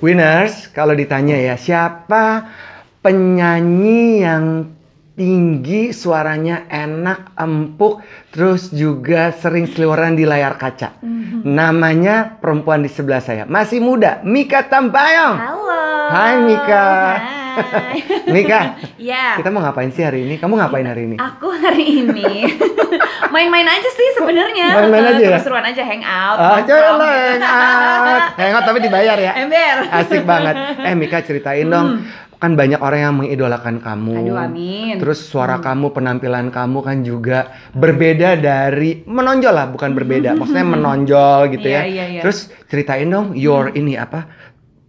[0.00, 2.48] Winners, kalau ditanya ya, siapa
[3.04, 4.72] penyanyi yang
[5.12, 8.00] tinggi, suaranya enak, empuk,
[8.32, 10.96] terus juga sering seliweran di layar kaca.
[11.04, 11.44] Mhm.
[11.44, 15.36] Namanya perempuan di sebelah saya, masih muda, Mika Tambayong.
[15.36, 15.80] Halo.
[16.08, 16.88] Hai, Mika.
[17.20, 17.39] Hai.
[18.30, 18.60] Mika,
[19.10, 19.36] Ya.
[19.40, 20.36] kita mau ngapain sih hari ini?
[20.36, 21.16] Kamu ngapain hari ini?
[21.18, 22.46] Aku hari ini
[23.34, 24.68] main-main aja sih sebenarnya.
[24.76, 25.28] Main-main aja ya?
[25.38, 26.36] Seru-seruan aja hangout.
[26.38, 28.22] Ah, coba hangout.
[28.40, 29.32] Hangout tapi dibayar ya.
[29.38, 29.76] Ember.
[29.90, 30.54] Asik banget.
[30.84, 32.02] Eh Mika ceritain dong,
[32.40, 34.12] kan banyak orang yang mengidolakan kamu.
[34.16, 34.20] Hmm.
[34.24, 34.92] Aduh, amin.
[34.96, 35.00] Hmm.
[35.04, 37.38] Terus suara kamu, penampilan kamu kan juga
[37.76, 40.32] berbeda dari menonjol lah, bukan berbeda.
[40.34, 41.84] Maksudnya menonjol gitu ya.
[41.84, 42.20] Iya, iya, iya.
[42.24, 44.26] Terus ceritain dong your ini apa?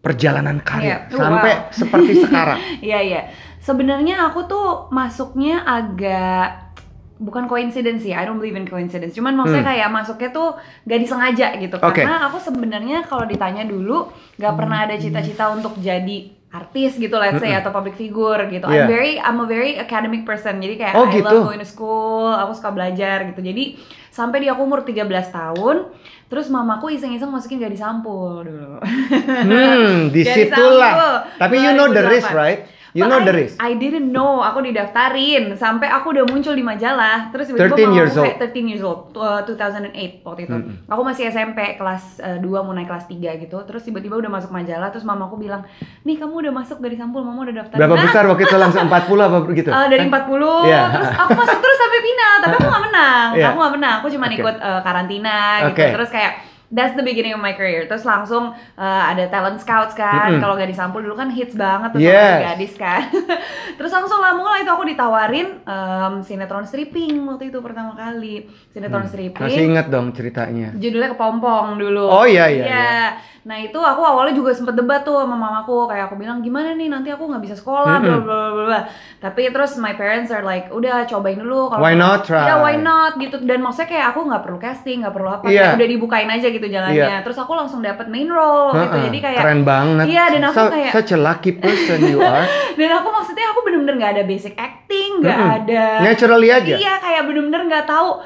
[0.02, 1.14] Perjalanan karir Iya.
[1.14, 1.70] sampai Wow.
[1.70, 2.59] seperti sekarang.
[2.90, 3.22] Iya iya.
[3.58, 6.73] Sebenarnya aku tuh masuknya agak
[7.22, 8.18] bukan coincidence ya.
[8.18, 9.14] I don't believe in coincidence.
[9.14, 9.72] Cuman maksudnya Hmm.
[9.72, 11.78] kayak masuknya tuh gak disengaja gitu.
[11.78, 12.02] Oke.
[12.02, 17.39] Karena aku sebenarnya kalau ditanya dulu gak pernah ada cita-cita untuk jadi artis gitu let's
[17.39, 18.67] say atau public figure gitu.
[18.67, 18.83] Iya.
[18.83, 20.59] I'm very I'm a very academic person.
[20.59, 21.23] Jadi kayak Oh, I gitu.
[21.23, 23.39] love going to school, aku suka belajar gitu.
[23.39, 23.80] Jadi
[24.11, 25.95] sampai di aku umur 13 tahun,
[26.27, 28.83] terus mamaku iseng-iseng masukin gadis sampul dulu.
[28.83, 31.23] Hmm, di situlah.
[31.39, 32.35] Tapi you know the risk, 2008.
[32.35, 32.59] right?
[32.92, 33.56] You But know I, the risk.
[33.58, 37.31] I didn't know, aku didaftarin sampai aku udah muncul di majalah.
[37.31, 38.25] Terus tiba-tiba 13 mamaku years old.
[38.28, 40.52] kayak 13 years old, uh, 2008 waktu itu.
[40.53, 40.75] Mm-mm.
[40.86, 43.58] Aku masih SMP kelas uh, 2 mau naik kelas 3 gitu.
[43.64, 45.64] Terus tiba-tiba udah masuk majalah, terus mamaku bilang,
[46.03, 48.84] "Nih, kamu udah masuk dari sampul, mama udah daftar." Berapa Nah, besar waktu itu langsung
[48.92, 49.69] 40 apa begitu?
[49.72, 50.28] Uh, dari Kan?
[50.28, 50.84] 40 Iya.
[50.92, 53.45] terus aku masuk terus sampai final tapi aku nggak menang Iya.
[53.47, 54.36] aku nggak menang aku cuma Oke.
[54.36, 55.86] ikut uh, karantina gitu Oke.
[55.95, 56.31] terus kayak
[56.72, 60.39] that's the beginning of my career terus langsung uh, ada talent scouts kan Mm-mm.
[60.39, 62.16] kalau gak disampul dulu kan hits banget tuh Yes.
[62.31, 63.02] sama gadis kan
[63.78, 69.05] terus langsung lah mulai itu aku ditawarin um, sinetron stripping waktu itu pertama kali sinetron
[69.05, 69.47] stripping Hmm.
[69.47, 70.72] Masih ingat dong ceritanya.
[70.73, 72.05] judulnya kepompong dulu.
[72.05, 72.66] Oh, iya, iya, Iya.
[72.66, 73.00] iya.
[73.42, 76.88] Nah itu aku awalnya juga sempet debat tuh sama mamaku kayak aku bilang gimana nih
[76.88, 78.79] nanti aku nggak bisa sekolah bla bla bla bla.
[79.18, 82.46] Tapi terus my parents are like udah cobain dulu kalau Why not try?
[82.46, 85.74] Ya why not gitu dan maksudnya kayak aku nggak perlu casting nggak perlu apa kayak
[85.74, 86.94] udah dibukain aja gitu jalannya.
[86.94, 87.18] Iya.
[87.22, 90.06] Terus aku langsung dapet main role gitu Heeh, jadi kayak keren banget.
[90.06, 92.46] Iya, dan aku So- kayak- such a lucky person you are.
[92.79, 95.58] dan aku maksudnya aku bener-bener nggak ada basic acting nggak Mm-mm.
[95.58, 96.73] ada Naturally aja.
[96.73, 98.22] Iya kayak bener-bener nggak tahu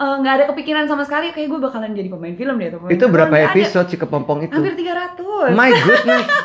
[0.00, 2.92] eh, nggak ada kepikiran sama sekali kayak gue bakalan jadi pemain film deh atau pemain
[2.92, 3.12] Itu film.
[3.12, 3.46] berapa ada.
[3.48, 4.52] episode si kepompong itu?
[4.52, 5.52] Hampir 300.
[5.52, 6.24] My goodness.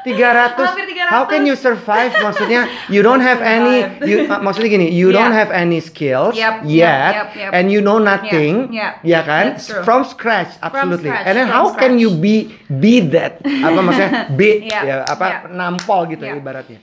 [0.00, 0.56] 300.
[0.56, 1.12] Hampir 300.
[1.12, 2.08] How can you survive?
[2.16, 5.40] Maksudnya you don't have any you uh, maksudnya gini, you don't Yeah.
[5.44, 7.50] have any skills Yep, yet yep, yep, yep.
[7.52, 8.72] and you know nothing.
[8.72, 9.22] Yeah, Ya yeah.
[9.22, 9.44] kan?
[9.52, 9.84] That's true.
[9.84, 11.12] From scratch, absolutely.
[11.12, 12.00] scratch, and then from how can scratch.
[12.00, 12.34] you be
[12.72, 13.44] be that?
[13.44, 15.40] Apa maksudnya be Yeah, ya apa yeah.
[15.52, 16.40] nampol gitu ya Yeah.
[16.40, 16.80] ibaratnya.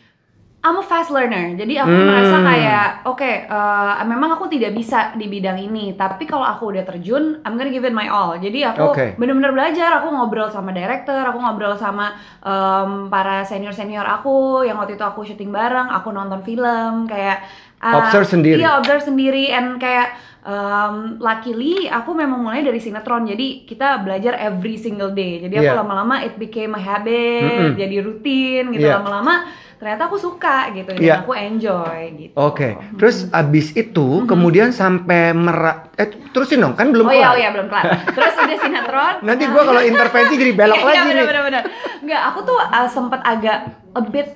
[0.67, 2.07] I'm a fast learner, jadi aku Hmm.
[2.11, 6.83] merasa kayak, oke, eh, memang aku tidak bisa di bidang ini, tapi kalau aku udah
[6.83, 8.35] terjun, I'm gonna give it my all.
[8.35, 9.15] Jadi aku Oke.
[9.15, 14.99] bener-bener belajar, aku ngobrol sama director, aku ngobrol sama em, para senior-senior aku, yang waktu
[14.99, 17.47] itu aku syuting bareng, aku nonton film, kayak
[17.79, 18.59] uh, Observe sendiri.
[18.59, 24.35] Iya, observe sendiri, and kayak em, luckily aku memang mulai dari sinetron, jadi kita belajar
[24.35, 25.39] every single day.
[25.39, 25.79] Jadi aku Iya.
[25.79, 27.79] lama-lama it became a habit, Mm-mm.
[27.79, 28.99] jadi rutin gitu Iya.
[28.99, 31.15] lama-lama ternyata aku suka gitu dan Iya.
[31.21, 32.33] aku enjoy gitu.
[32.33, 34.25] Oke, terus abis itu Mhm.
[34.25, 37.29] kemudian sampai merak, eh terusin dong, kan belum oh iya, kelar.
[37.29, 37.85] oh iya belum kelar.
[38.07, 39.15] Terus udah sinetron.
[39.27, 41.25] Nanti gua kalau intervensi jadi belok Iya, lagi bener, nih.
[41.25, 41.63] bener, bener.
[41.99, 43.57] Nggak, aku tuh uh, sempet agak
[43.91, 44.29] a bit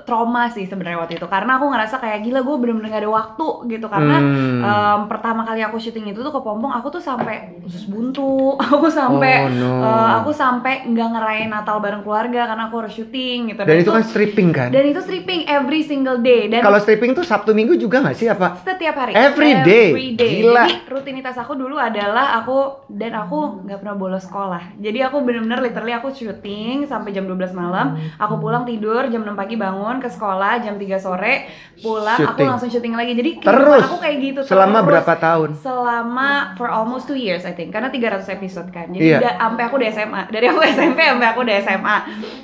[0.00, 3.46] trauma sih sebenarnya waktu itu karena aku ngerasa kayak gila gue bener-bener gak ada waktu
[3.68, 4.60] gitu karena Hmm.
[4.60, 8.86] um, pertama kali aku syuting itu tuh ke Pompong aku tuh sampai usus buntu aku
[8.88, 9.70] sampai Oh, no.
[9.80, 13.90] uh, aku sampai nggak ngerayain Natal bareng keluarga karena aku harus syuting gitu Dan itu
[13.90, 14.70] kan stripping kan?
[14.70, 18.26] dan itu stripping every single day dan Kalau stripping tuh Sabtu Minggu juga nggak sih
[18.26, 18.60] apa?
[18.60, 19.86] setiap hari Every day.
[19.88, 20.30] Every day.
[20.40, 20.64] Gila.
[20.64, 25.58] jadi rutinitas aku dulu adalah aku dan aku nggak pernah bolos sekolah jadi aku bener-bener
[25.60, 30.08] literally aku syuting sampai jam 12 malam aku pulang tidur jam 6 pagi bangun ke
[30.08, 32.48] sekolah jam 3 sore pulang aku Syuting.
[32.48, 33.82] langsung syuting lagi jadi Terus.
[33.82, 34.88] aku kayak gitu Selama terus.
[34.88, 35.48] berapa tahun?
[35.58, 39.18] selama for almost two years I think karena 300 episode kan jadi Iya.
[39.18, 41.96] udah sampai aku udah SMA dari aku SMP sampai aku udah SMA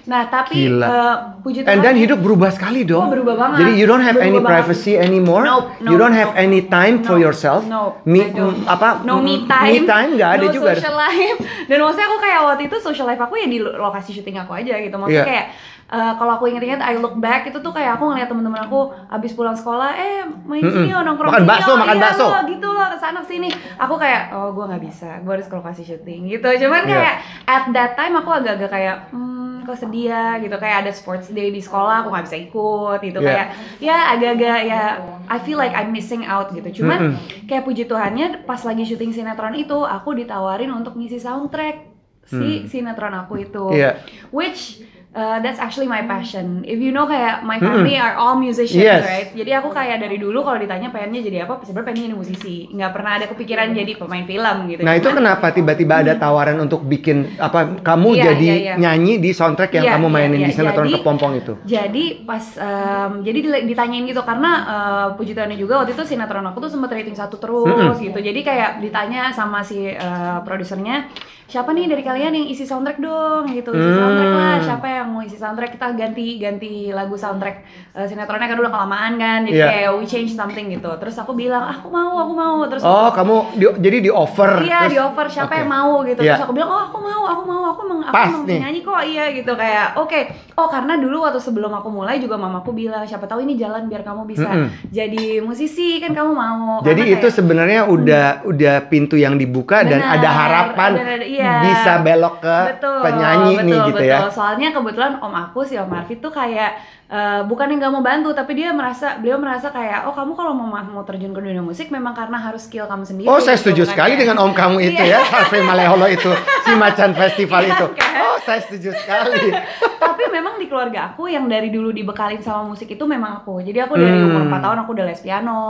[0.04, 0.86] nah tapi Gila.
[0.86, 3.06] eh, puji Tuhan And then hidup berubah sekali dong.
[3.06, 3.56] Oh, berubah banget.
[3.60, 4.50] Jadi you don't have Berubah any banget.
[4.50, 5.42] privacy anymore.
[5.42, 6.42] Nope, you nope, don't have nope.
[6.42, 7.62] any time for No, yourself.
[7.64, 9.02] no, Me, mm, apa?
[9.02, 10.70] no mm, me time, Me time nggak ada no juga.
[10.72, 11.38] social life.
[11.68, 14.52] Dan maksudnya aku kayak waktu itu social life aku ya di lo- lokasi syuting aku
[14.52, 14.92] aja gitu.
[14.92, 15.30] Maksudnya Iya.
[15.30, 15.46] kayak
[15.86, 19.32] eh, kalau aku inget-inget I look back itu tuh kayak aku ngeliat temen-temen aku abis
[19.32, 20.90] pulang sekolah eh main sini Mm-mm.
[20.90, 21.78] yuk nongkrong Makan sini bakso, yuk.
[21.78, 22.24] makan Iya, bakso.
[22.26, 25.54] lo, gitu loh ke sana sini aku kayak oh gue nggak bisa gue harus ke
[25.54, 26.90] lokasi syuting gitu cuman Iya.
[26.90, 27.14] kayak
[27.46, 31.48] at that time aku agak-agak kayak hmm kok sedih ya gitu kayak ada sports day
[31.48, 33.26] di sekolah aku nggak bisa ikut gitu Iya.
[33.26, 33.46] kayak
[33.78, 34.82] ya agak-agak ya
[35.24, 37.44] I feel like I'm missing out gitu cuman Mm-mm.
[37.44, 41.90] kayak puji Tuhannya pas lagi syuting sinetron itu aku ditawarin untuk ngisi soundtrack
[42.24, 42.64] si Hmm.
[42.64, 44.00] sinetron aku itu Iya.
[44.30, 44.80] which
[45.14, 46.66] Uh, that's actually my passion.
[46.66, 49.06] If you know kayak my family are all musicians, Yes.
[49.06, 49.30] right?
[49.30, 52.56] Jadi aku kayak dari dulu kalau ditanya pengennya jadi apa, sebenarnya pengen jadi musisi.
[52.66, 54.82] Nggak pernah ada kepikiran jadi pemain film gitu.
[54.82, 58.74] Nah itu kenapa tiba-tiba ada tawaran untuk bikin apa kamu Iya, jadi iya, iya.
[58.74, 60.46] nyanyi di soundtrack yang Iya, kamu iya, mainin iya.
[60.46, 61.52] di sinetron Jadi- kepompong itu?
[61.62, 63.38] Jadi pas em, jadi
[63.70, 67.38] ditanyain gitu karena eh, puji Tuhannya juga waktu itu sinetron aku tuh sempet rating satu
[67.38, 67.62] terus
[67.96, 68.18] gitu.
[68.18, 71.06] Jadi kayak ditanya sama si eh, produsernya
[71.44, 74.00] siapa nih dari kalian yang isi soundtrack dong gitu isi Hmm.
[74.00, 77.56] soundtrack lah siapa yang mau isi soundtrack kita ganti ganti lagu soundtrack
[77.92, 79.66] eh, sinetronnya kan udah kelamaan kan jadi Iya.
[79.68, 83.34] kayak we change something gitu terus aku bilang aku mau aku mau terus Oh kamu
[83.54, 84.60] di- jadi di offer?
[84.60, 85.56] Iya terus- di offer siapa Oke.
[85.56, 86.30] yang mau gitu Iya.
[86.32, 88.58] terus aku bilang oh aku mau aku mau aku emang aku Pas nih.
[88.60, 90.20] nyanyi kok iya gitu kayak oke
[90.54, 94.02] oh karena dulu waktu sebelum aku mulai juga mamaku bilang siapa tahu ini jalan biar
[94.02, 94.68] kamu bisa Mm-mm.
[94.88, 99.82] jadi musisi kan kamu mau Jadi Karena itu kayak- sebenarnya udah udah pintu yang dibuka
[99.82, 101.52] dan Benar, ada harapan ada- ada- iya.
[101.62, 104.10] bisa belok ke betul, penyanyi betul, nih gitu betul.
[104.10, 104.18] ya.
[104.28, 106.70] Soalnya kebetulan om aku si Om Arfi tuh kayak
[107.06, 110.52] eh, bukan yang gak mau bantu, tapi dia merasa beliau merasa kayak oh kamu kalau
[110.52, 113.26] mau mau terjun ke dunia musik memang karena harus skill kamu sendiri.
[113.26, 115.18] Oh saya gitu, setuju bukan sekali kayak- dengan om kamu itu Iya.
[115.18, 116.30] ya, Cafe Maleholo itu,
[116.62, 117.86] si Macan Festival Iya itu.
[117.92, 118.12] kan?
[118.24, 119.50] Oh saya setuju sekali.
[119.96, 123.88] tapi memang di keluarga aku yang dari dulu dibekalin sama musik itu memang aku jadi
[123.88, 124.28] aku dari Hmm.
[124.28, 125.64] umur 4 tahun aku udah les piano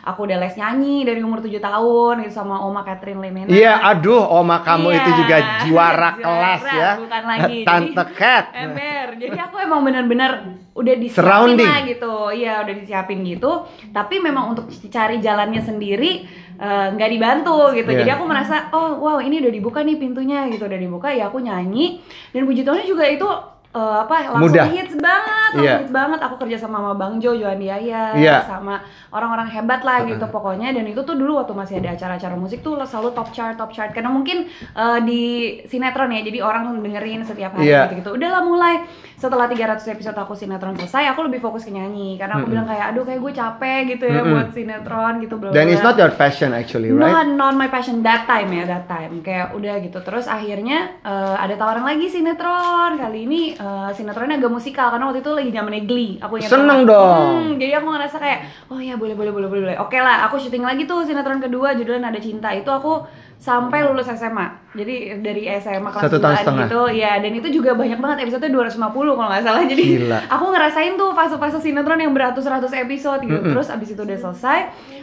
[0.00, 4.24] aku udah les nyanyi dari umur 7 tahun gitu sama oma Catherine Lemena Iya, aduh
[4.24, 6.90] oma kamu Iya, itu juga juara juara, kelas ya.
[6.96, 7.56] bukan lagi.
[7.62, 8.44] Tante Cat.
[8.56, 9.06] Ember.
[9.20, 10.32] Jadi aku emang bener-bener
[10.72, 12.14] udah disiapin lah gitu.
[12.32, 13.68] Iya udah disiapin gitu.
[13.92, 16.24] Tapi memang untuk cari jalannya sendiri
[16.56, 17.90] eh, nggak dibantu gitu.
[17.92, 17.98] Iya.
[18.04, 20.64] jadi aku merasa oh wow ini udah dibuka nih pintunya gitu.
[20.64, 22.00] Udah dibuka ya aku nyanyi.
[22.32, 23.28] Dan puji Tuhannya juga itu
[23.76, 24.66] eh, apa langsung Mudah.
[24.66, 25.76] hits banget langsung Iya.
[25.78, 28.42] hits banget aku kerja sama sama Bang Jo Joan Diaya Iya.
[28.42, 32.60] sama orang-orang hebat lah gitu pokoknya dan itu tuh dulu waktu masih ada acara-acara musik
[32.60, 35.22] tuh selalu top chart top chart karena mungkin eh, di
[35.64, 37.86] sinetron ya jadi orang dengerin setiap hari Iya.
[37.86, 38.74] gitu-gitu udahlah mulai
[39.16, 42.52] setelah 300 episode aku sinetron selesai aku lebih fokus ke nyanyi karena aku Mm-mm.
[42.52, 44.32] bilang kayak aduh kayak gue capek gitu ya Mm-mm.
[44.32, 47.00] buat sinetron gitu bla Dan it's not your passion actually, right?
[47.00, 49.20] Not, not my passion that time ya, that time.
[49.20, 49.98] Kayak udah gitu.
[49.98, 53.00] Terus akhirnya eh, ada tawaran lagi sinetron.
[53.00, 56.14] Kali ini eh, sinetronnya agak musikal karena waktu itu lagi zamannya Glee.
[56.18, 56.92] Aku ingat Seneng banget.
[56.92, 57.18] dong.
[57.18, 59.76] Hmm, jadi aku ngerasa kayak, oh ya boleh boleh boleh boleh.
[59.76, 62.48] Oke lah, aku syuting lagi tuh sinetron kedua judulnya Nada Cinta.
[62.50, 63.02] Itu aku
[63.36, 64.46] sampai lulus SMA.
[64.72, 66.64] Jadi dari SMA kelas Satu tahun 9 setengah.
[66.64, 66.82] gitu.
[66.94, 68.80] Ya, dan itu juga banyak banget episode 250
[69.12, 69.62] kalau nggak salah.
[69.62, 70.18] Jadi Gila.
[70.26, 73.36] aku ngerasain tuh fase-fase sinetron yang beratus-ratus episode gitu.
[73.36, 73.52] Mm-mm.
[73.52, 74.58] Terus abis itu udah selesai,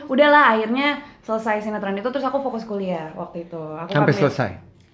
[0.06, 0.88] udahlah akhirnya
[1.22, 3.54] selesai sinetron itu terus aku fokus kuliah waktu itu.
[3.56, 4.50] Aku Sampai ngambil- selesai.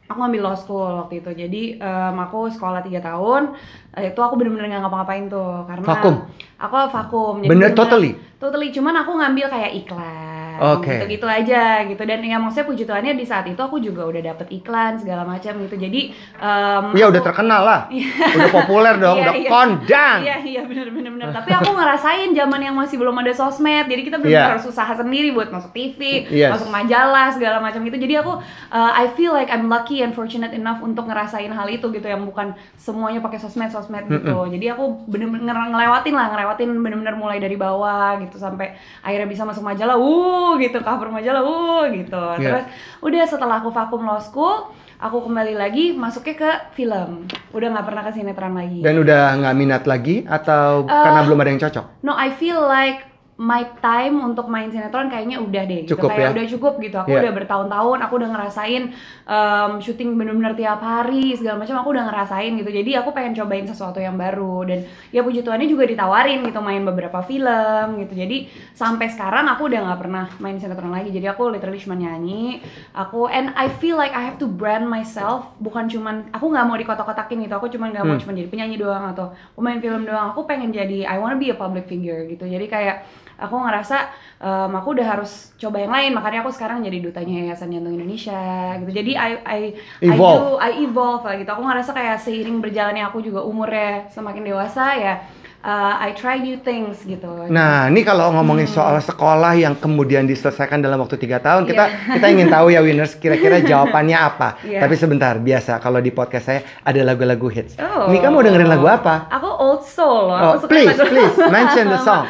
[0.10, 1.32] Aku ngambil law school waktu itu.
[1.32, 3.54] Jadi em, aku sekolah tiga tahun.
[3.94, 6.16] eh, Itu aku bener-bener nggak ngapa-ngapain tuh karena Vakum?
[6.58, 7.34] Aku vakum.
[7.40, 8.12] Bener, bener-bener- totally?
[8.36, 8.68] Totally.
[8.70, 10.19] Cuman aku ngambil kayak iklan.
[10.60, 10.92] Oke.
[10.94, 12.02] Gitu-gitu aja gitu.
[12.02, 15.56] Dan ya maksudnya puji Tuhannya di saat itu aku juga udah dapet iklan segala macam
[15.58, 15.76] gitu.
[15.76, 17.80] Jadi em, Ya aku- udah terkenal lah.
[17.90, 19.50] udah populer dong, Iya, udah iya.
[19.50, 20.18] kondang.
[20.20, 21.28] Iya iya bener bener bener.
[21.32, 24.46] Tapi aku ngerasain zaman yang masih belum ada sosmed, jadi kita belum Iya.
[24.52, 26.52] harus usaha sendiri buat masuk TV, Yes.
[26.52, 27.96] masuk majalah segala macam itu.
[27.96, 28.38] Jadi aku
[28.70, 32.24] uh, I feel like I'm lucky and fortunate enough untuk ngerasain hal itu gitu yang
[32.24, 34.28] bukan semuanya pakai sosmed sosmed gitu.
[34.50, 39.44] Jadi aku bener-bener nge- ngelewatin lah, ngelewatin bener-bener mulai dari bawah gitu sampai akhirnya bisa
[39.44, 42.24] masuk majalah, uh gitu cover majalah, uh gitu.
[42.40, 42.42] Iya.
[42.42, 42.66] Terus
[43.06, 47.24] udah setelah aku vakum law school aku kembali lagi masuknya ke film
[47.56, 51.40] udah nggak pernah ke sinetron lagi Dan udah nggak minat lagi atau Eh, karena belum
[51.40, 51.86] ada yang cocok?
[52.04, 53.09] No, I feel like
[53.40, 55.96] my time untuk main sinetron kayaknya udah deh gitu.
[55.96, 56.30] Cukup kayak ya?
[56.36, 56.98] udah cukup gitu.
[57.00, 57.20] Aku Iya.
[57.24, 58.84] udah bertahun-tahun aku udah ngerasain
[59.24, 62.68] um, syuting bener-bener tiap hari segala macam aku udah ngerasain gitu.
[62.68, 64.68] Jadi aku pengen cobain sesuatu yang baru.
[64.68, 64.80] Dan
[65.10, 68.12] ya puji Tuhannya juga ditawarin gitu main beberapa film gitu.
[68.12, 68.38] Jadi
[68.76, 71.08] sampai sekarang aku udah nggak pernah main sinetron lagi.
[71.08, 72.60] Jadi aku literally cuma nyanyi.
[72.92, 75.48] Aku and I feel like I have to brand myself.
[75.64, 77.56] Bukan cuman aku nggak mau dikotak-kotakin gitu.
[77.56, 78.22] Aku cuman nggak mau Hmm.
[78.22, 80.36] cuma jadi penyanyi doang atau pemain film doang.
[80.36, 82.44] Aku pengen jadi I wanna be a public figure gitu.
[82.44, 83.08] Jadi kayak
[83.40, 83.98] aku ngerasa
[84.38, 88.40] em, aku udah harus coba yang lain makanya aku sekarang jadi dutanya Yayasan Jantung Indonesia
[88.78, 89.60] gitu jadi I I
[90.04, 90.36] Evolve.
[90.36, 94.44] I do I evolve lah gitu aku ngerasa kayak seiring berjalannya aku juga umurnya semakin
[94.46, 95.14] dewasa ya
[95.60, 98.76] uh, I try new things gitu Nah, ini kalau ngomongin Hmm.
[98.76, 102.14] soal sekolah yang kemudian diselesaikan dalam waktu tiga tahun, kita Iya.
[102.14, 104.62] kita ingin tahu ya winners kira-kira jawabannya apa.
[104.62, 104.80] Iya.
[104.80, 107.74] Tapi sebentar, biasa kalau di podcast saya ada lagu-lagu hits.
[107.76, 108.06] Oh.
[108.08, 109.26] Ini kamu dengerin lagu apa?
[109.32, 110.38] Aku old soul loh.
[110.38, 112.24] Oh, Aku suka please, lagu- please mention the song,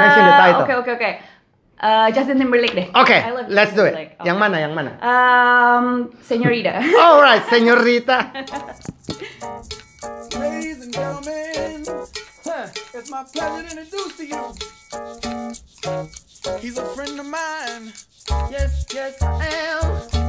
[0.00, 0.62] mention the title.
[0.62, 1.10] Oke oke oke.
[1.76, 2.88] Eh, Justin Timberlake deh.
[2.96, 3.92] Oke, I love let's do it.
[3.92, 4.16] Timberlake.
[4.24, 4.56] Yang mana?
[4.64, 4.90] Yang mana?
[5.04, 6.72] Um, Señorita.
[7.04, 8.18] Alright, señorita.
[10.40, 11.84] Ladies and gentlemen,
[12.44, 12.66] huh,
[12.96, 14.42] it's my pleasure to introduce to you.
[16.60, 17.92] He's a friend of mine,
[18.50, 20.25] yes yes I am.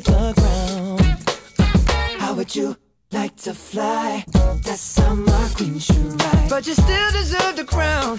[0.00, 1.00] The ground.
[2.20, 2.76] How would you
[3.12, 4.24] like to fly?
[4.62, 6.48] That's how my queen should ride.
[6.48, 8.18] But you still deserve the crown.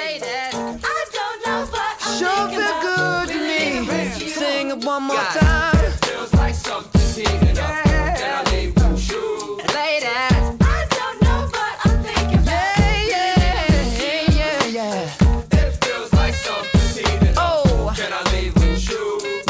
[4.83, 5.75] One more time.
[5.85, 7.83] It feels like something's heating up.
[7.85, 9.57] Can I leave with you?
[9.75, 10.09] Ladies,
[10.61, 12.77] I don't know what I'm thinking about.
[13.13, 13.45] Yeah,
[13.99, 15.11] yeah, yeah, yeah.
[15.51, 17.65] It feels like something's heating up.
[17.65, 19.03] Oh, can I leave with you?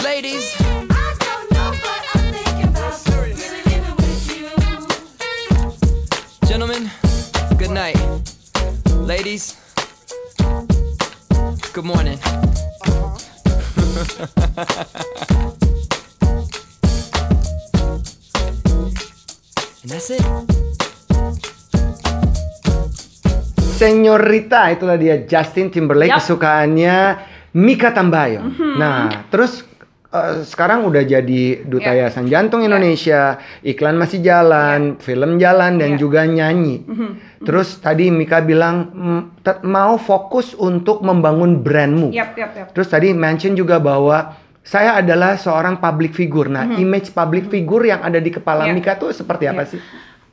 [0.03, 3.07] Ladies, I don't know what I'm thinking about.
[3.09, 4.21] Really living with
[6.41, 6.47] you.
[6.47, 6.91] Gentlemen,
[7.57, 7.97] good night.
[8.89, 9.55] Ladies,
[11.73, 12.19] good morning.
[14.21, 14.29] And
[19.89, 20.21] that's it.
[23.81, 26.21] Senyorita itulah dia Justin Timberlake Yap.
[26.21, 27.17] kesukaannya
[27.57, 28.77] Mika Tambayong.
[28.77, 29.65] Nah, terus
[30.11, 32.05] eh, sekarang udah jadi duta Ya.
[32.05, 35.97] yayasan jantung Indonesia, iklan masih jalan, film jalan dan Ya.
[35.97, 36.83] juga nyanyi.
[37.39, 39.21] Terus tadi Mika bilang mm,
[39.63, 42.11] mau fokus untuk membangun brandmu.
[42.11, 42.67] Yap, yap, yap.
[42.71, 46.45] Terus tadi mention juga bahwa saya adalah seorang public figure.
[46.45, 48.77] Nah, image public figure yang ada di kepala Iya.
[48.77, 49.71] Mika tuh seperti apa Iya.
[49.73, 49.81] sih?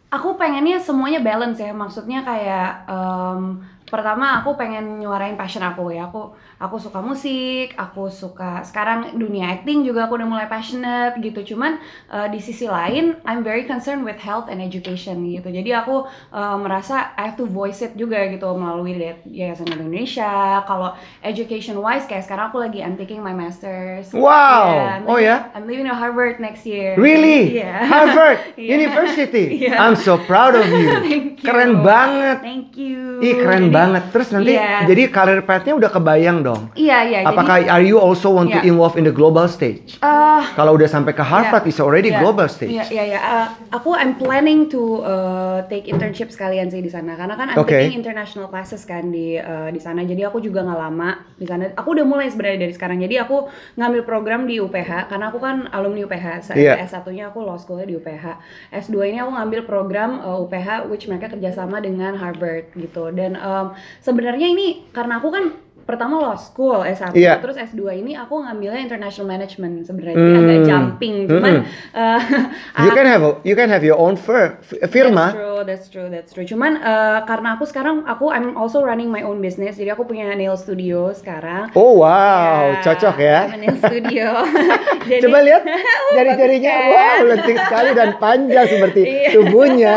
[0.08, 6.06] Aku pengennya semuanya balance ya, maksudnya kayak em, pertama aku pengen nyuarain passion aku ya.
[6.06, 11.54] Aku aku suka musik, aku suka sekarang dunia acting juga aku udah mulai passionate gitu.
[11.54, 15.48] Cuman uh, di sisi lain I'm very concerned with health and education gitu.
[15.48, 20.60] Jadi aku uh, merasa I have to voice it juga gitu melalui Yayasan Indonesia.
[20.64, 20.92] Kalau
[21.24, 24.12] education wise kayak sekarang aku lagi I'm taking my masters.
[24.12, 24.74] Wow.
[24.74, 25.48] Yeah, Oh, ya?
[25.56, 26.94] I'm leaving Harvard next year.
[26.94, 27.50] Really?
[27.58, 27.86] Yeah.
[27.86, 28.76] Harvard Yeah.
[28.76, 29.46] University.
[29.68, 29.82] Yeah.
[29.82, 30.90] I'm so proud of you.
[31.02, 31.46] Thank you.
[31.48, 32.38] Keren banget.
[32.44, 33.18] Thank you.
[33.18, 34.02] Ih, keren Jadi- banget.
[34.10, 34.84] Terus nanti Iya.
[34.84, 36.62] jadi karir path-nya udah kebayang dong.
[36.74, 37.18] Iya, iya.
[37.22, 38.68] jadi- Apakah are you also want to Iya.
[38.68, 39.98] involve in the global stage?
[39.98, 41.70] Eh, Kalau udah sampai ke Harvard, Iya.
[41.70, 42.18] it's already Iya.
[42.18, 42.70] global stage.
[42.70, 43.20] Iya, iya, iya.
[43.20, 47.58] Uh, aku I'm planning to uh, take internship sekalian sih di sana karena kan I'm
[47.58, 47.74] Oke.
[47.74, 50.02] taking international classes kan di uh, di sana.
[50.02, 51.70] Jadi aku juga nggak lama di sana.
[51.74, 52.98] Aku udah mulai sebenarnya dari sekarang.
[52.98, 56.26] Jadi aku ngambil program di UPH karena aku kan alumni UPH.
[56.54, 56.80] Iya.
[56.80, 58.38] S1-nya aku law school di UPH.
[58.72, 63.10] S2 ini aku ngambil program uh, UPH which mereka kerjasama dengan Harvard gitu.
[63.10, 63.67] Dan um,
[63.98, 65.44] sebenarnya ini karena aku kan
[65.80, 67.40] pertama law school S1 Iya.
[67.40, 70.36] terus S2 ini aku ngambilnya international management sebenarnya Hmm.
[70.38, 71.64] agak jumping cuman
[71.96, 72.20] uh,
[72.84, 75.32] You can have a- you can have your own fir- f- That's firma.
[75.32, 76.44] true, that's true, that's true.
[76.44, 79.74] Cuman uh, karena aku sekarang aku I'm also running my own business.
[79.74, 81.72] Jadi aku punya nail studio sekarang.
[81.72, 83.48] Oh wow, cocok ya.
[83.48, 84.28] I'm a nail studio.
[85.08, 85.64] Jadi, Coba lihat
[86.04, 86.68] Oh, jari-jarinya.
[86.70, 86.84] kan?
[86.86, 89.30] Wow, lentik sekali dan panjang seperti Iya.
[89.32, 89.94] tubuhnya.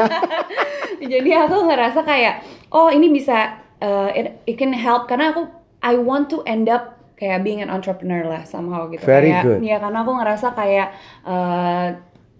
[1.13, 5.49] Jadi aku ngerasa kayak oh ini bisa uh, it, it can help karena aku
[5.81, 9.05] I want to end up kayak being an entrepreneur lah somehow gitu.
[9.05, 9.59] Very kayak, good.
[9.61, 10.87] Ya karena aku ngerasa kayak
[11.25, 11.87] uh,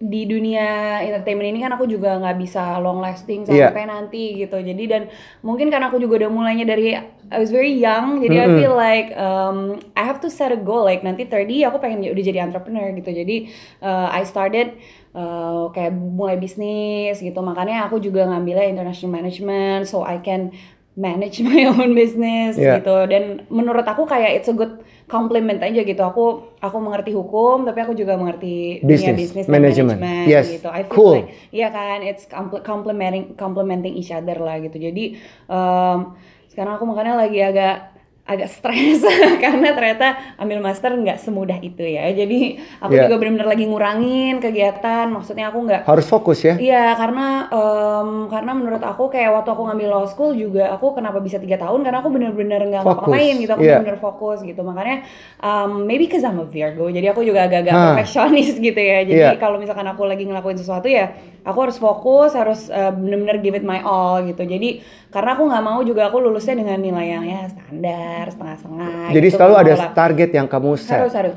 [0.02, 3.70] di dunia entertainment ini kan aku juga nggak bisa long lasting Iya.
[3.70, 4.58] sampai nanti gitu.
[4.58, 5.02] Jadi dan
[5.46, 6.98] mungkin karena aku juga udah mulainya dari
[7.32, 8.58] I was very young, jadi I Mm-mm.
[8.58, 12.18] feel like um, I have to set a goal like nanti 30 aku pengen udah
[12.18, 13.14] jadi entrepreneur gitu.
[13.14, 13.46] Jadi
[13.78, 14.74] uh, I started
[15.14, 17.38] uh, kayak mulai bisnis gitu.
[17.38, 20.50] Makanya aku juga ngambilnya international management so I can
[20.94, 22.78] manage my own business Yeah.
[22.78, 23.08] gitu.
[23.08, 26.00] Dan menurut aku kayak it's a good compliment aja gitu.
[26.00, 26.24] Aku
[26.58, 30.00] aku mengerti hukum tapi aku juga mengerti dunia Business, bisnis dan management.
[30.00, 30.68] manajemen Yes, gitu.
[30.68, 31.14] I feel cool.
[31.18, 34.76] like Iya kan, it's compl- complementing complementing each other lah gitu.
[34.76, 36.12] Jadi um,
[36.48, 37.91] sekarang aku makanya lagi agak
[38.22, 39.02] agak stres
[39.42, 42.06] karena ternyata ambil master nggak semudah itu ya.
[42.14, 43.10] Jadi aku Iya.
[43.10, 45.10] juga benar-benar lagi ngurangin kegiatan.
[45.10, 46.54] Maksudnya aku nggak Harus fokus ya.
[46.54, 51.18] Iya karena em, karena menurut aku kayak waktu aku ngambil law school juga aku kenapa
[51.18, 53.82] bisa tiga tahun karena aku bener-bener nggak ngapa-ngapain gitu aku iya.
[53.82, 55.02] bener-bener fokus gitu makanya
[55.42, 59.40] um, maybe cause I'm a Virgo jadi aku juga agak-agak perfeksionis gitu ya jadi Iya.
[59.42, 61.10] kalau misalkan aku lagi ngelakuin sesuatu ya
[61.42, 64.78] aku harus fokus harus uh, bener-bener give it my all gitu jadi
[65.10, 69.36] karena aku nggak mau juga aku lulusnya dengan nilai yang ya standar setengah-setengah Jadi gitu,
[69.36, 69.90] selalu ada lah.
[69.92, 71.00] target yang kamu set.
[71.00, 71.34] Harus harus.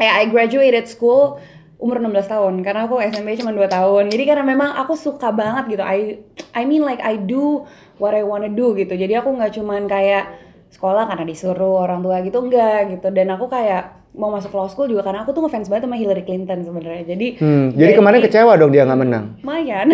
[0.00, 1.40] Kayak I graduated school
[1.80, 4.04] umur 16 tahun karena aku SMP cuma 2 tahun.
[4.12, 5.84] Jadi karena memang aku suka banget gitu.
[5.84, 6.20] I
[6.56, 7.68] I mean like I do
[8.00, 8.96] what I wanna do gitu.
[8.96, 10.28] Jadi aku nggak cuman kayak
[10.72, 13.08] sekolah karena disuruh orang tua gitu enggak gitu.
[13.12, 16.22] Dan aku kayak mau masuk law school juga karena aku tuh ngefans banget sama Hillary
[16.22, 17.06] Clinton sebenarnya.
[17.06, 19.24] Jadi Hmm, jadi kemarin kecewa dong dia nggak menang.
[19.40, 19.86] lumayan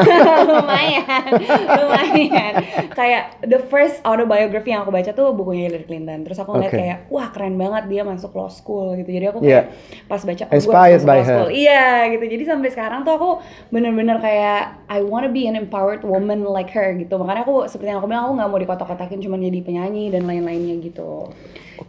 [0.50, 1.30] lumayan
[1.72, 2.52] lumayan
[2.92, 6.78] kayak the first autobiography yang aku baca tuh bukunya Hillary Clinton terus aku ngeliat Oke.
[6.78, 9.72] kayak wah keren banget dia masuk law school gitu jadi aku kayak
[10.04, 11.32] pas baca oh, Inspired masuk by law her.
[11.34, 11.50] school.
[11.50, 13.30] iya gitu jadi sampai sekarang tuh aku
[13.68, 17.98] bener-bener kayak I wanna be an empowered woman like her gitu makanya aku seperti yang
[17.98, 21.32] aku bilang aku nggak mau dikotak-kotakin cuma jadi penyanyi dan lain-lainnya gitu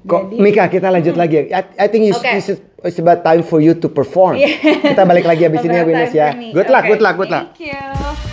[0.03, 1.47] Kok Jadi- Mika kita lanjut lagi.
[1.79, 2.23] I, think Oke.
[2.25, 4.35] you should- it's about time for you to perform.
[4.41, 4.59] Iya.
[4.93, 6.35] Kita balik lagi abis ini ya Winners ya.
[6.35, 6.89] Good luck, Oke.
[6.95, 7.45] good luck, good luck.
[7.55, 8.32] Thank you.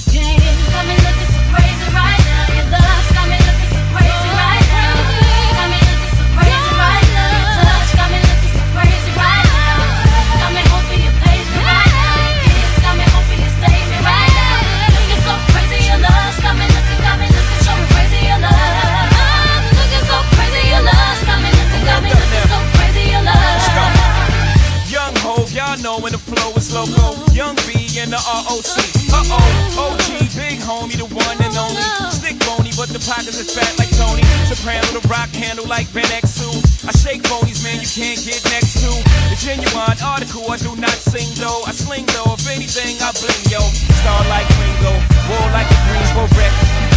[33.11, 34.23] pockets is fat like Tony.
[34.47, 36.87] Soprano, the rock handle like Ben X2.
[36.87, 38.91] I shake phonies, man, you can't get next to.
[39.27, 41.67] The genuine article, I do not sing though.
[41.67, 43.59] I sling though, if anything, I bling yo.
[43.99, 44.95] Star like Ringo,
[45.27, 46.53] war like a Greensboro wreck.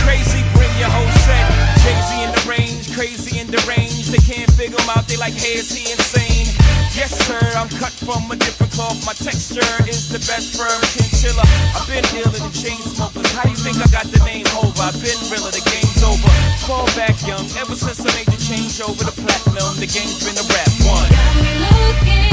[0.06, 1.73] Crazy, bring your whole set.
[1.84, 4.08] Jay-Z in the range, crazy in the range.
[4.08, 6.48] They can't figure him out, they like, hey, is he insane?
[6.96, 9.04] Yes, sir, I'm cut from a different cloth.
[9.04, 11.44] My texture is the best firm chinchilla.
[11.76, 13.28] I've been dealing in chain smokers.
[13.36, 14.80] How you think I got the name over?
[14.80, 16.30] I've been realer, the game's over.
[16.64, 20.40] Fall back young, ever since I made the change over the platinum, the game's been
[20.40, 21.10] a rap one.
[21.12, 22.23] Got me looking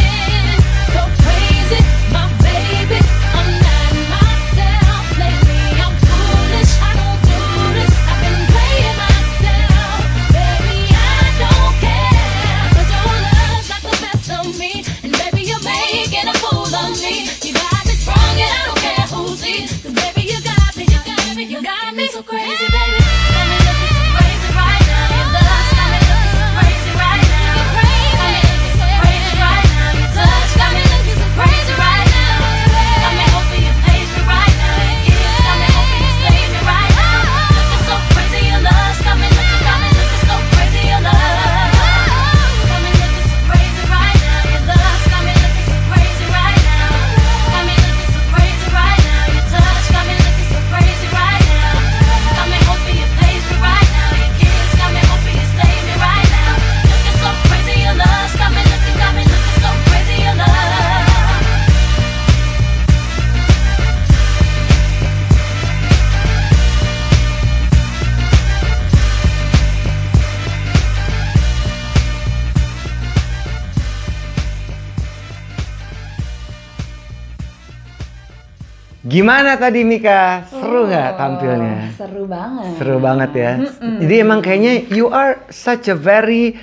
[79.12, 80.47] Gimana tadi Mika?
[80.47, 81.76] Seru nggak Oh, tampilnya?
[81.91, 82.71] Seru banget.
[82.80, 83.52] Seru banget ya.
[84.00, 86.56] Jadi emang kayaknya you are such a very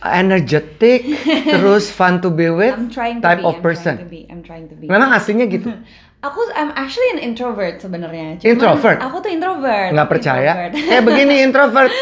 [0.00, 1.04] energetic,
[1.52, 3.94] terus fun to be with I'm trying to type be, of I'm person.
[4.00, 4.88] Trying to be, I'm trying to be.
[4.88, 5.68] Memang aslinya gitu.
[6.20, 8.40] Aku I'm actually an introvert sebenarnya.
[8.40, 9.00] Introvert?
[9.00, 9.92] Aku tuh introvert.
[9.92, 10.52] Nggak percaya?
[10.52, 10.72] Introvert.
[10.88, 11.92] Kayak begini introvert.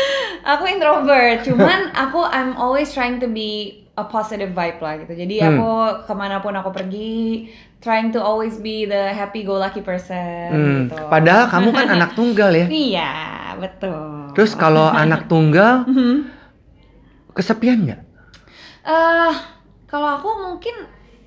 [0.42, 5.10] aku introvert, cuman aku I'm always trying to be a positive vibe lah gitu.
[5.12, 5.58] Jadi Hmm.
[5.58, 5.70] aku
[6.06, 7.46] ke mana pun aku pergi,
[7.78, 10.98] trying to always be the happy go lucky person Hmm, gitu.
[11.06, 12.66] Padahal kamu kan anak tunggal ya.
[12.90, 13.10] Iya,
[13.56, 14.34] betul.
[14.34, 15.86] Terus kalau anak tunggal,
[17.32, 18.00] kesepian nggak?
[18.88, 19.34] eh
[19.84, 20.72] kalau aku mungkin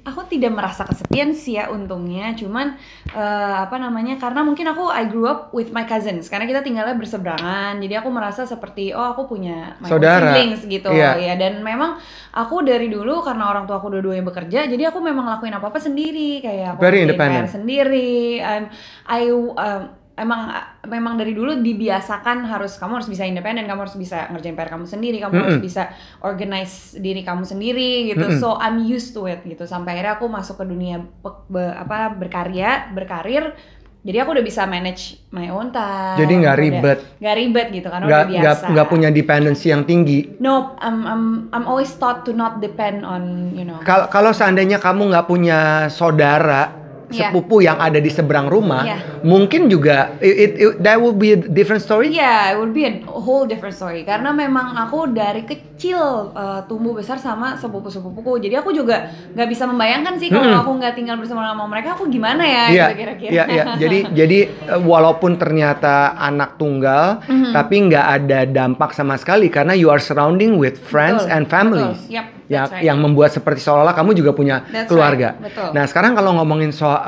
[0.02, 2.74] aku tidak merasa kesepian sih ya untungnya cuman
[3.14, 6.98] eh, apa namanya karena mungkin aku I grew up with my cousins karena kita tinggalnya
[6.98, 10.34] berseberangan jadi aku merasa seperti oh aku punya my Saudara.
[10.34, 11.22] siblings gitu Iya.
[11.22, 12.02] ya dan memang
[12.34, 15.78] aku dari dulu karena orang tua aku dua-duanya bekerja jadi aku memang lakuin apa apa
[15.78, 17.54] sendiri kayak aku Very independent.
[17.54, 18.74] Sendiri I'm,
[19.06, 20.52] I um, emang
[20.84, 24.86] memang dari dulu dibiasakan harus kamu harus bisa independen kamu harus bisa ngerjain PR kamu
[24.86, 25.65] sendiri kamu harus Mm-mm.
[25.65, 25.84] bisa
[26.21, 28.38] organize diri kamu sendiri gitu Mm-mm.
[28.38, 32.12] so I'm used to it gitu sampai akhirnya aku masuk ke dunia pe- be- apa
[32.12, 33.56] berkarya berkarir
[34.02, 37.00] jadi aku udah bisa manage my own time Jadi nggak ribet.
[37.17, 40.19] nggak ribet gitu karena Nggak udah biasa nggak punya dependency yang tinggi.
[40.38, 44.76] no I'm I'm I'm always taught to not depend on you know Kalau kalau seandainya
[44.76, 46.74] kamu nggak punya saudara
[47.12, 47.30] Iya.
[47.30, 48.97] sepupu yang ada di seberang rumah, Iya.
[49.21, 52.10] mungkin juga it, it- it- that would be a different story.
[52.10, 54.02] Iya, it would be a whole different story.
[54.02, 56.00] Karena memang aku dari kecil
[56.32, 58.41] uh, tumbuh besar sama sepupu-sepupuku.
[58.41, 60.62] Jadi aku juga nggak bisa membayangkan sih kalau Mm-mm.
[60.62, 63.30] aku nggak tinggal bersama sama mereka, aku gimana ya Iya, gitu kira-kira.
[63.30, 63.63] iya, iya.
[63.76, 67.52] Jadi, jadi eh, walaupun ternyata anak tunggal, Mhm.
[67.52, 72.00] tapi nggak ada dampak sama sekali karena you are surrounding with friends Betul, and families.
[72.00, 72.13] betul.
[72.13, 72.84] Yep, yang right.
[72.84, 75.34] yang membuat seperti seolah-olah kamu juga punya That's keluarga.
[75.34, 75.69] right, betul.
[75.71, 77.00] Nah, sekarang kalau ngomongin soal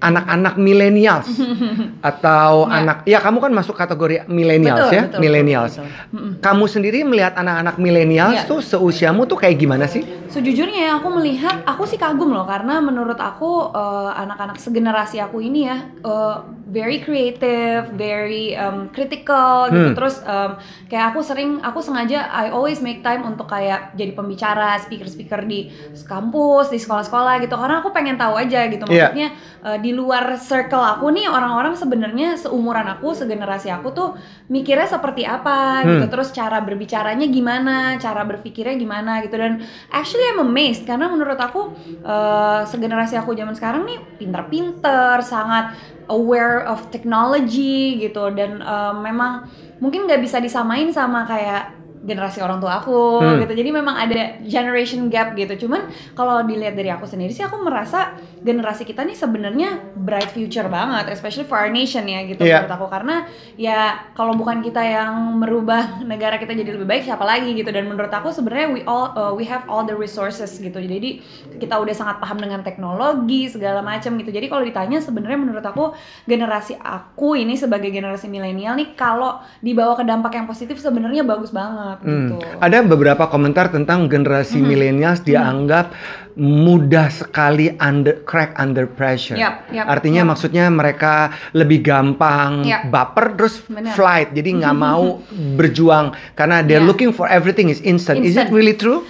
[0.00, 1.28] anak-anak millennials
[2.10, 2.80] atau Ya.
[2.80, 5.72] anak ya kamu kan masuk kategori millennials Betul, ya, betul, millennials.
[5.76, 6.16] betul, betul.
[6.16, 6.32] Mm-mm.
[6.40, 8.48] Kamu sendiri melihat anak-anak millennials Iya.
[8.48, 10.00] tuh seusiamu tuh kayak gimana sih?
[10.26, 15.38] Sejujurnya ya aku melihat aku sih kagum loh karena menurut aku eh, anak-anak segenerasi aku
[15.38, 16.36] ini ya eh,
[16.70, 19.90] very creative, very um, critical gitu.
[19.90, 19.96] Hmm.
[19.98, 20.50] Terus em,
[20.86, 25.68] kayak aku sering aku sengaja I always make time untuk kayak jadi pembicara, speaker-speaker di
[26.06, 27.58] kampus, di sekolah-sekolah gitu.
[27.58, 28.86] Karena aku pengen tahu aja gitu.
[28.86, 29.10] Iya.
[29.10, 29.28] Maksudnya
[29.66, 34.08] eh, di luar circle aku nih orang-orang sebenarnya seumuran aku, segenerasi aku tuh
[34.46, 36.06] mikirnya seperti apa gitu.
[36.06, 36.12] Hmm.
[36.14, 39.58] Terus cara berbicaranya gimana, cara berpikirnya gimana gitu dan
[39.90, 41.74] actually I'm amazed karena menurut aku
[42.06, 45.74] eh, segenerasi aku zaman sekarang nih pinter-pinter, sangat
[46.10, 48.34] aware of technology gitu.
[48.34, 49.46] Dan eh, memang
[49.80, 53.40] mungkin nggak bisa disamain sama kayak generasi orang tua aku Hmm.
[53.40, 53.52] gitu.
[53.52, 55.66] Jadi memang ada generation gap gitu.
[55.66, 60.64] Cuman kalau dilihat dari aku sendiri sih aku merasa generasi kita nih sebenarnya bright future
[60.66, 62.64] banget especially for our nation ya gitu Iya.
[62.64, 62.86] menurut aku.
[62.88, 63.80] Karena ya
[64.12, 67.68] kalau bukan kita yang merubah negara kita jadi lebih baik siapa lagi gitu.
[67.68, 70.80] Dan menurut aku sebenarnya we all uh, we have all the resources gitu.
[70.80, 71.20] Jadi
[71.60, 74.32] kita udah sangat paham dengan teknologi segala macam gitu.
[74.32, 75.92] Jadi kalau ditanya sebenarnya menurut aku
[76.24, 81.52] generasi aku ini sebagai generasi milenial nih kalau dibawa ke dampak yang positif sebenarnya bagus
[81.52, 82.30] banget Hmm.
[82.30, 85.90] gitu Ada beberapa komentar tentang generasi millennials dianggap
[86.36, 89.34] mudah sekali under crack under pressure.
[89.34, 90.30] Yap, yap, Artinya yap.
[90.30, 92.88] maksudnya mereka lebih gampang Yap.
[92.88, 93.92] baper terus Benar.
[93.92, 94.30] flight.
[94.30, 95.20] Jadi nggak mau
[95.54, 96.86] berjuang karena they're Yeah.
[96.86, 98.20] looking for everything is instant.
[98.20, 98.54] Is it Instant.
[98.54, 99.04] really true?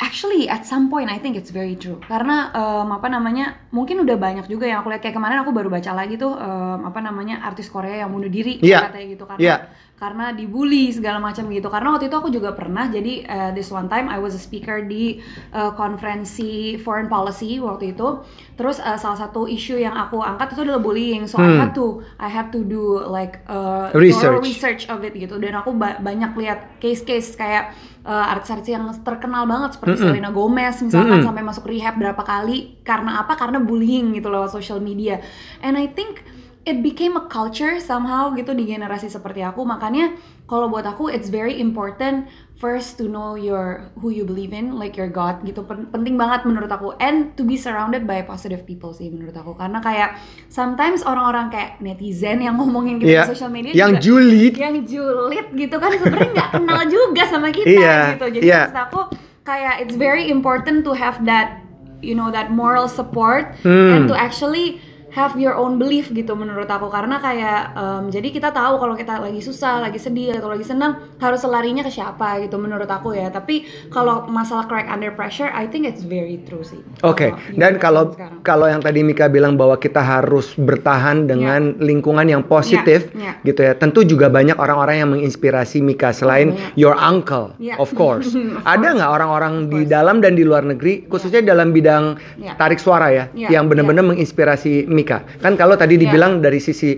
[0.00, 2.00] Actually, at some point I think it's very true.
[2.00, 5.68] Karena em, apa namanya, mungkin udah banyak juga yang aku lihat kayak kemarin aku baru
[5.68, 8.88] baca lagi tuh em, apa namanya artis Korea yang bunuh diri Iya.
[8.88, 9.56] katanya gitu karena Iya.
[10.00, 11.68] Karena dibully segala macam gitu.
[11.68, 14.80] Karena waktu itu aku juga pernah jadi eh, this one time I was a speaker
[14.80, 15.20] di
[15.52, 18.24] eh, konferensi foreign policy waktu itu.
[18.56, 21.28] Terus eh, salah satu isu yang aku angkat itu adalah bullying.
[21.28, 21.60] So I Hmm.
[21.60, 21.86] had to
[22.16, 24.24] I had to do like uh, Research.
[24.24, 28.88] thorough research of it gitu dan aku ba- banyak lihat case-case kayak uh, artis-artis yang
[29.04, 30.16] terkenal banget seperti Mm-mm.
[30.16, 31.28] Selena Gomez misalkan Mm-mm.
[31.28, 35.20] sampai masuk rehab berapa kali karena apa karena bullying gitu lewat social media
[35.60, 36.24] and I think
[36.62, 40.12] it became a culture somehow gitu di generasi seperti aku makanya
[40.44, 44.92] kalau buat aku it's very important first to know your who you believe in like
[44.92, 48.92] your God gitu Pen- penting banget menurut aku and to be surrounded by positive people
[48.92, 53.24] sih menurut aku karena kayak sometimes orang-orang kayak netizen yang ngomongin gitu Iya.
[53.24, 54.52] di social media Yang juga- julid.
[54.54, 58.60] yang julid gitu kan sebenarnya nggak kenal juga sama kita Iya, gitu jadi iya.
[58.66, 59.00] maksud aku
[59.42, 61.64] kayak it's very important to have that
[62.00, 63.92] you know that moral support Hmm.
[63.92, 64.76] and to actually
[65.10, 69.18] have your own belief gitu menurut aku karena kayak em, jadi kita tahu kalau kita
[69.18, 73.28] lagi susah lagi sedih atau lagi senang harus larinya ke siapa gitu menurut aku ya
[73.28, 77.56] tapi kalau masalah crack under pressure I think it's very true sih Oke, Kalau di
[77.56, 78.02] dan kalau
[78.40, 83.42] kalau yang tadi Mika bilang bahwa kita harus bertahan dengan lingkungan yang positif, Ya, ya.
[83.42, 83.72] gitu ya.
[83.74, 86.76] Tentu juga banyak orang-orang yang menginspirasi Mika selain banyak.
[86.76, 87.80] your uncle, Ya.
[87.80, 88.30] of course.
[88.60, 92.52] Of Ada nggak orang-orang di dalam dan di luar negeri, khususnya dalam bidang Ya.
[92.54, 94.99] tarik suara ya, Ya, yang benar-benar menginspirasi Mika?
[95.02, 96.02] Kan kalau tadi Ya.
[96.02, 96.96] dibilang dari sisi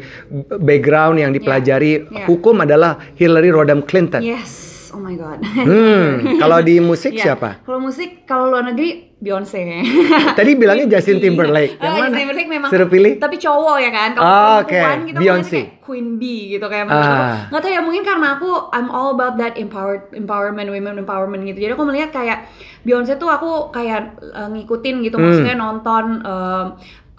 [0.53, 2.25] background yang dipelajari, Ya.
[2.25, 4.21] hukum adalah Hillary Rodham Clinton.
[4.21, 7.63] yes oh my god Hmm, kalau di musik Ya, siapa?
[7.63, 9.57] Kalau musik, kalau luar negeri Beyonce.
[10.39, 11.79] Tadi bilangnya Justin Timberlake.
[11.79, 12.19] Oh, Yang Justin mana?
[12.19, 12.69] Timberlake memang.
[12.69, 13.13] Suruh pilih?
[13.17, 14.11] Tapi cowok ya kan.
[14.13, 15.07] Kalau Oh, perempuan oke.
[15.07, 15.61] kita Beyonce.
[15.63, 16.85] kayak Queen Bee gitu kayak.
[16.91, 17.47] Ah.
[17.49, 21.59] Nggak tahu ya mungkin karena aku I'm all about that empowered empowerment women empowerment gitu.
[21.61, 22.51] Jadi aku melihat kayak
[22.83, 25.25] Beyonce tuh aku kayak uh, ngikutin gitu Hmm.
[25.25, 26.65] maksudnya nonton um,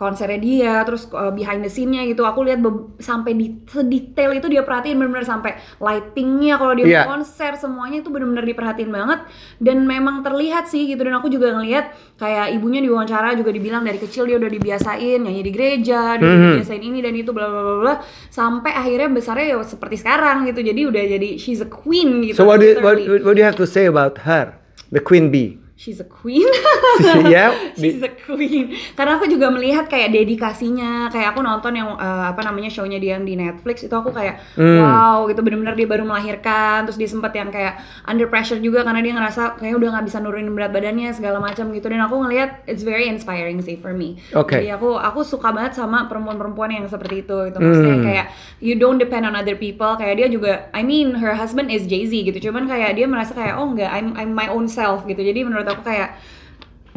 [0.03, 2.59] konsernya dia terus uh, behind the scene-nya gitu aku lihat
[2.99, 7.01] sampai di sedetail itu dia perhatiin benar-benar sampai lightingnya kalau dia Iya.
[7.07, 9.19] konser semuanya itu benar-benar diperhatiin banget
[9.57, 13.95] dan memang terlihat sih gitu dan aku juga ngelihat kayak ibunya diwawancara juga dibilang dari
[13.95, 16.49] kecil dia udah dibiasain nyanyi di gereja dia udah Mhm.
[16.59, 17.95] dibiasain ini dan itu bla bla bla
[18.27, 22.43] sampai akhirnya besarnya ya seperti sekarang gitu jadi udah jadi she's a queen gitu So
[22.43, 24.51] what do you, what, what do you have to say about her,
[24.91, 25.62] the Queen Bee?
[25.73, 26.45] She's a queen
[27.27, 28.71] ya, She's a queen.
[28.93, 33.17] Karena aku juga melihat kayak dedikasinya, kayak aku nonton yang eh, apa namanya show-nya dia
[33.17, 34.79] yang di Netflix itu aku kayak Hmm.
[34.79, 39.01] wow gitu bener-bener dia baru melahirkan, terus dia sempat yang kayak under pressure juga karena
[39.01, 42.61] dia ngerasa kayak udah nggak bisa nurunin berat badannya segala macam gitu dan aku ngelihat
[42.65, 44.21] it's very inspiring sih for me.
[44.31, 44.61] Oke.
[44.61, 48.05] Jadi aku aku suka banget sama perempuan-perempuan yang seperti itu gitu maksudnya Hmm.
[48.05, 48.25] kayak
[48.59, 52.05] you don't depend on other people kayak dia juga I mean her husband is Jay
[52.05, 55.19] Z gitu cuman kayak dia merasa kayak oh enggak I'm I'm my own self gitu
[55.19, 56.09] jadi menurut aku kayak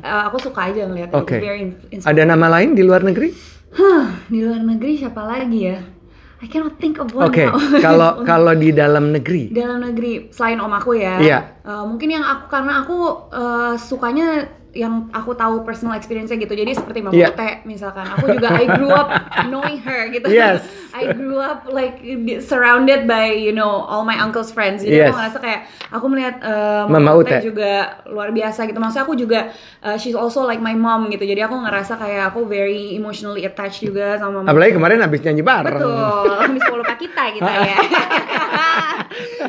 [0.01, 1.37] uh, aku suka aja ngeliat Oke.
[1.37, 2.11] it's very in- inspiring.
[2.13, 3.31] ada nama lain di luar negeri?
[3.73, 5.79] Huh, di luar negeri siapa lagi ya
[6.37, 7.49] I cannot think of one Oke,
[7.87, 11.39] kalau kalau di dalam negeri, dalam negeri selain om aku ya Iya.
[11.63, 12.97] uh, mungkin yang aku karena aku
[13.31, 14.45] uh, sukanya
[14.77, 16.53] yang aku tahu personal experience-nya gitu.
[16.53, 17.33] Jadi seperti Mama Iya.
[17.33, 18.05] Ute misalkan.
[18.13, 19.09] Aku juga I grew up
[19.49, 20.29] knowing her gitu.
[20.29, 20.61] Yes.
[20.97, 22.01] I grew up like
[22.41, 24.85] surrounded by you know all my uncle's friends.
[24.85, 25.13] Jadi Yes.
[25.13, 25.61] aku ngerasa kayak
[25.93, 27.37] aku melihat uh, Mama Mama, Ute.
[27.41, 28.77] Juga luar biasa gitu.
[28.77, 29.41] Maksudnya aku juga
[29.81, 31.25] uh, she's also like my mom gitu.
[31.25, 35.43] Jadi aku ngerasa kayak aku very emotionally attached juga sama Mama Apalagi kemarin habis nyanyi
[35.45, 35.81] bareng.
[35.81, 37.79] Betul, habis Kak kita kita ya.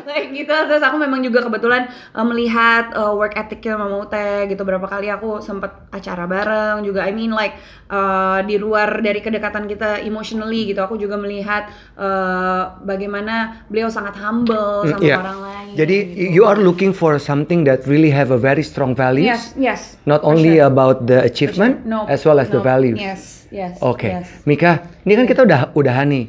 [0.08, 4.62] Kayak gitu, terus aku memang juga kebetulan uh, melihat uh, work ethicnya Mama Ute gitu
[4.64, 7.04] berapa kali aku sempet acara bareng juga.
[7.04, 7.56] I mean like
[7.88, 14.16] uh, di luar dari kedekatan kita emotionally gitu, aku juga melihat uh, bagaimana beliau sangat
[14.18, 15.16] humble Mm, sama iya.
[15.20, 15.74] orang lain.
[15.76, 16.34] Jadi gitu.
[16.40, 19.28] you are looking for something that really have a very strong values.
[19.28, 19.80] Yes, yes.
[20.08, 20.66] Not only sure.
[20.66, 21.28] about the For sure.
[21.28, 22.66] achievement No, as well as the no.
[22.66, 22.96] values.
[22.96, 23.76] Yes, yes.
[23.84, 24.28] Oke, yes.
[24.44, 26.24] Mika, ini kan kita udah udahan nih.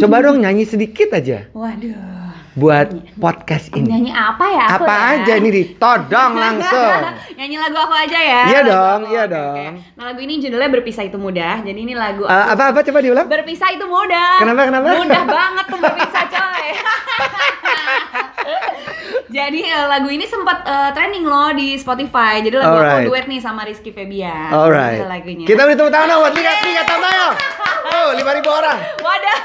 [0.00, 2.39] Coba dong nyanyi sedikit aja Waduh.
[2.50, 3.86] Buat podcast ini.
[3.86, 5.22] Nyanyi apa ya aku Apa ya?
[5.22, 6.98] aja ini ditodong langsung.
[7.38, 8.42] Nyanyi lagu aku aja ya.
[8.48, 9.72] Iya dong, iya dong.
[9.78, 9.94] oke.
[9.94, 11.62] Nah lagu ini judulnya Berpisah Itu Mudah.
[11.62, 12.34] Jadi ini lagu aku.
[12.34, 13.26] apa apa coba diulang?
[13.26, 14.42] Berpisah itu mudah.
[14.42, 14.86] Kenapa, kenapa?
[14.98, 16.66] Mudah banget tuh berpisah coy.
[19.30, 22.42] Jadi eh, lagu ini sempat eh, trending loh di Spotify.
[22.42, 23.06] Jadi lagu Alright.
[23.06, 24.50] aku duet nih sama Rizky Febian.
[24.50, 24.98] Alright.
[24.98, 25.46] Itu lagunya.
[25.46, 27.28] Kita beri tepuk tangan dong buat Mika Tamayo.
[27.90, 28.78] Oh, 5000 orang.
[28.98, 29.38] Wadah.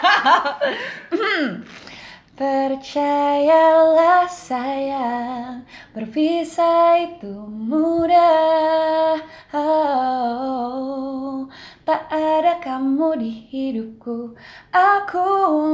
[2.36, 5.63] Percayalah sayang,
[5.95, 9.24] berpisah itu mudah.
[9.56, 11.48] Oh,
[11.88, 14.36] tak ada kamu di hidupku,
[14.76, 15.28] aku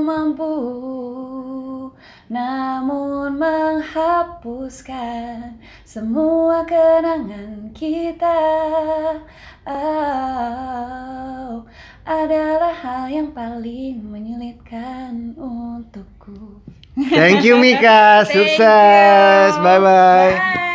[0.06, 0.54] mampu.
[2.32, 8.40] Namun menghapuskan semua kenangan kita.
[9.68, 11.68] Oh,
[12.08, 16.64] adalah hal yang paling menyulitkan untukku.
[17.12, 19.54] Thank you Mika, sukses.
[19.56, 19.64] you.
[19.64, 20.36] Bye bye.
[20.36, 20.71] Bye.